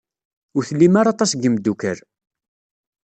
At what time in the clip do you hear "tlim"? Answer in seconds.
0.69-0.95